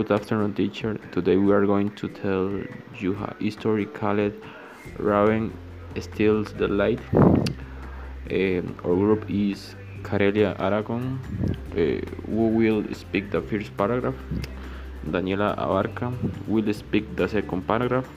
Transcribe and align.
Good 0.00 0.12
afternoon, 0.12 0.54
teacher. 0.54 0.94
Today 1.12 1.36
we 1.36 1.52
are 1.52 1.66
going 1.66 1.90
to 1.96 2.08
tell 2.08 2.46
you 2.98 3.18
a 3.38 3.50
story 3.50 3.84
called 3.84 4.32
Raven 4.96 5.52
Steals 6.00 6.54
the 6.54 6.68
Light. 6.68 7.00
Um, 7.12 8.76
our 8.82 8.94
group 8.94 9.28
is 9.28 9.74
Karelia 10.00 10.56
Aragón, 10.56 11.18
uh, 11.72 12.00
who 12.24 12.48
will 12.48 12.82
speak 12.94 13.30
the 13.30 13.42
first 13.42 13.76
paragraph. 13.76 14.14
Daniela 15.06 15.54
Abarca 15.58 16.08
will 16.48 16.72
speak 16.72 17.14
the 17.16 17.28
second 17.28 17.66
paragraph. 17.66 18.08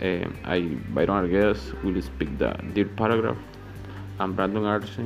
Uh, 0.00 0.26
I, 0.44 0.62
Byron 0.98 1.30
Arguedas, 1.30 1.80
will 1.84 2.02
speak 2.02 2.36
the 2.38 2.54
third 2.74 2.96
paragraph. 2.96 3.38
And 4.18 4.34
Brandon 4.34 4.64
Arce 4.64 4.98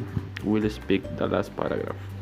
will 0.42 0.70
speak 0.70 1.02
the 1.18 1.26
last 1.26 1.54
paragraph. 1.54 2.15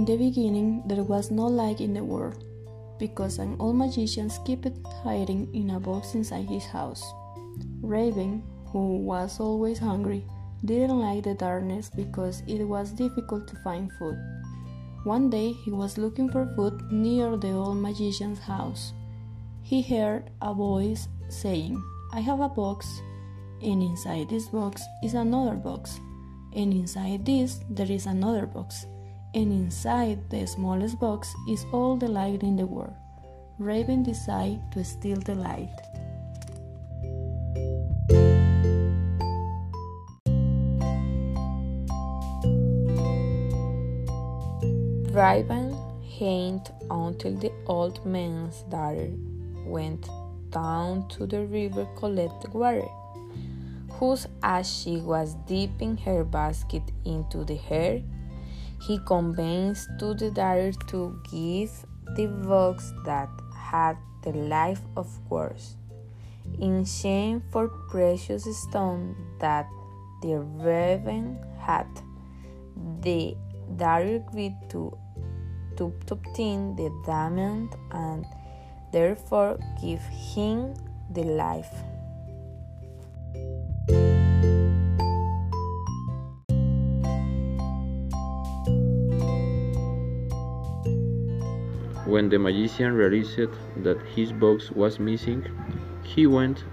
In 0.00 0.06
the 0.06 0.16
beginning, 0.16 0.82
there 0.86 1.04
was 1.04 1.30
no 1.30 1.46
light 1.46 1.82
in 1.82 1.92
the 1.92 2.02
world, 2.02 2.42
because 2.98 3.38
an 3.38 3.54
old 3.60 3.76
magician 3.76 4.30
kept 4.46 4.72
hiding 5.04 5.54
in 5.54 5.68
a 5.68 5.78
box 5.78 6.14
inside 6.14 6.48
his 6.48 6.64
house. 6.64 7.04
Raven, 7.82 8.42
who 8.72 8.96
was 8.96 9.38
always 9.40 9.78
hungry, 9.78 10.24
didn't 10.64 10.98
like 10.98 11.24
the 11.24 11.34
darkness 11.34 11.90
because 11.94 12.42
it 12.46 12.64
was 12.64 12.92
difficult 12.92 13.46
to 13.48 13.60
find 13.62 13.92
food. 13.98 14.16
One 15.04 15.28
day 15.28 15.52
he 15.52 15.70
was 15.70 15.98
looking 15.98 16.30
for 16.30 16.50
food 16.56 16.80
near 16.90 17.36
the 17.36 17.52
old 17.52 17.76
magician's 17.76 18.38
house. 18.38 18.94
He 19.60 19.82
heard 19.82 20.30
a 20.40 20.54
voice 20.54 21.08
saying, 21.28 21.76
I 22.14 22.20
have 22.20 22.40
a 22.40 22.48
box, 22.48 22.88
and 23.60 23.82
inside 23.82 24.30
this 24.30 24.48
box 24.48 24.80
is 25.04 25.12
another 25.12 25.56
box, 25.56 26.00
and 26.56 26.72
inside 26.72 27.26
this 27.26 27.60
there 27.68 27.92
is 27.92 28.06
another 28.06 28.46
box 28.46 28.86
and 29.34 29.52
inside 29.52 30.18
the 30.30 30.46
smallest 30.46 30.98
box 30.98 31.34
is 31.48 31.64
all 31.72 31.96
the 31.96 32.08
light 32.08 32.42
in 32.42 32.56
the 32.56 32.66
world. 32.66 32.94
Raven 33.58 34.02
decided 34.02 34.60
to 34.72 34.84
steal 34.84 35.20
the 35.20 35.34
light. 35.34 35.68
Raven 45.12 45.76
hanged 46.18 46.70
until 46.90 47.34
the 47.36 47.52
old 47.66 48.04
man's 48.06 48.62
daughter 48.64 49.10
went 49.66 50.08
down 50.50 51.08
to 51.08 51.26
the 51.26 51.44
river 51.46 51.84
to 51.84 52.00
collect 52.00 52.42
the 52.42 52.50
water, 52.50 52.88
whose 53.92 54.26
as 54.42 54.68
she 54.68 54.96
was 54.96 55.34
dipping 55.46 55.96
her 55.98 56.24
basket 56.24 56.82
into 57.04 57.44
the 57.44 57.56
hair, 57.56 58.02
he 58.80 58.98
convinced 59.06 59.88
to 59.98 60.14
the 60.14 60.30
daughter 60.30 60.72
to 60.88 61.20
give 61.30 61.70
the 62.16 62.26
box 62.26 62.92
that 63.04 63.28
had 63.54 63.96
the 64.22 64.32
life 64.32 64.80
of 64.96 65.06
course 65.28 65.76
in 66.58 66.84
shame 66.84 67.42
for 67.50 67.68
precious 67.68 68.44
stone 68.62 69.14
that 69.38 69.68
the 70.22 70.38
raven 70.38 71.38
had. 71.58 71.86
The 73.00 73.36
daughter 73.76 74.16
agreed 74.16 74.56
to, 74.70 74.96
to 75.76 75.92
obtain 76.10 76.76
the 76.76 76.90
diamond 77.06 77.76
and 77.90 78.26
therefore 78.92 79.58
give 79.80 80.02
him 80.02 80.74
the 81.10 81.24
life. 81.24 81.72
When 92.06 92.28
the 92.30 92.38
magician 92.38 92.94
realized 92.94 93.38
that 93.84 94.00
his 94.16 94.32
box 94.32 94.70
was 94.70 94.98
missing, 94.98 95.44
he 96.02 96.26
went 96.26 96.64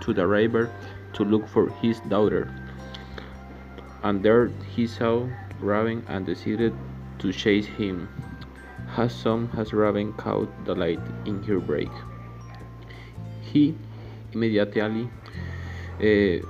to 0.00 0.12
the 0.12 0.26
river 0.26 0.70
to 1.14 1.24
look 1.24 1.48
for 1.48 1.70
his 1.80 2.00
daughter. 2.00 2.52
And 4.02 4.22
there 4.22 4.50
he 4.74 4.86
saw 4.86 5.28
Raven 5.60 6.04
and 6.08 6.26
decided 6.26 6.74
to 7.20 7.32
chase 7.32 7.66
him. 7.66 8.08
As 8.96 9.14
soon 9.14 9.50
as 9.56 9.72
Raven 9.72 10.12
caught 10.14 10.48
the 10.64 10.74
light 10.74 11.00
in 11.24 11.42
her 11.44 11.60
break, 11.60 11.90
he 13.40 13.74
immediately 14.32 15.08
uh, 16.00 16.44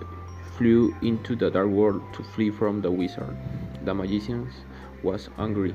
flew 0.56 0.94
into 1.02 1.36
the 1.36 1.50
dark 1.50 1.68
world 1.68 2.02
to 2.14 2.22
flee 2.22 2.50
from 2.50 2.80
the 2.80 2.90
wizard. 2.90 3.36
The 3.84 3.94
magician 3.94 4.48
was 5.02 5.28
angry. 5.38 5.74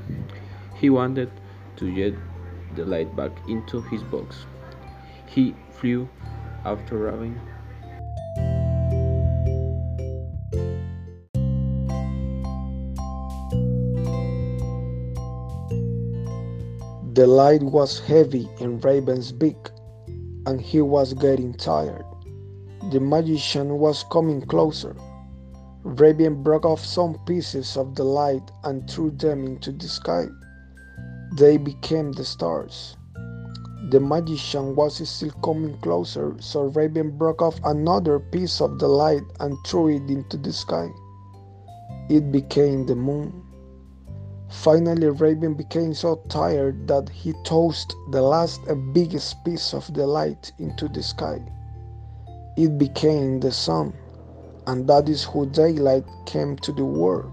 He 0.75 0.89
wanted 0.89 1.29
to 1.81 1.91
get 1.91 2.15
the 2.75 2.85
light 2.85 3.13
back 3.15 3.31
into 3.49 3.81
his 3.81 4.03
box. 4.03 4.45
He 5.25 5.55
flew 5.71 6.07
after 6.63 6.97
Raven. 6.97 7.39
The 17.13 17.27
light 17.27 17.63
was 17.63 17.99
heavy 17.99 18.47
in 18.59 18.79
Raven's 18.79 19.31
beak, 19.31 19.69
and 20.45 20.61
he 20.61 20.81
was 20.81 21.13
getting 21.13 21.53
tired. 21.53 22.05
The 22.91 22.99
magician 22.99 23.79
was 23.79 24.05
coming 24.11 24.41
closer. 24.43 24.95
Raven 25.83 26.43
broke 26.43 26.65
off 26.65 26.85
some 26.85 27.19
pieces 27.25 27.75
of 27.75 27.95
the 27.95 28.03
light 28.03 28.51
and 28.63 28.89
threw 28.89 29.11
them 29.11 29.45
into 29.45 29.71
the 29.71 29.87
sky. 29.87 30.27
They 31.33 31.55
became 31.55 32.11
the 32.11 32.25
stars. 32.25 32.97
The 33.89 34.01
magician 34.01 34.75
was 34.75 35.07
still 35.07 35.31
coming 35.41 35.77
closer, 35.77 36.35
so 36.41 36.63
Raven 36.63 37.17
broke 37.17 37.41
off 37.41 37.57
another 37.63 38.19
piece 38.19 38.59
of 38.59 38.79
the 38.79 38.89
light 38.89 39.23
and 39.39 39.55
threw 39.65 39.87
it 39.87 40.09
into 40.09 40.35
the 40.35 40.51
sky. 40.51 40.89
It 42.09 42.33
became 42.33 42.85
the 42.85 42.97
moon. 42.97 43.43
Finally, 44.49 45.07
Raven 45.07 45.53
became 45.53 45.93
so 45.93 46.21
tired 46.27 46.85
that 46.89 47.07
he 47.07 47.33
tossed 47.45 47.95
the 48.11 48.21
last 48.21 48.59
and 48.67 48.93
biggest 48.93 49.41
piece 49.45 49.73
of 49.73 49.93
the 49.93 50.05
light 50.05 50.51
into 50.59 50.89
the 50.89 51.01
sky. 51.01 51.39
It 52.57 52.77
became 52.77 53.39
the 53.39 53.53
sun, 53.53 53.93
and 54.67 54.85
that 54.89 55.07
is 55.07 55.23
how 55.23 55.45
daylight 55.45 56.05
came 56.25 56.57
to 56.57 56.73
the 56.73 56.83
world. 56.83 57.31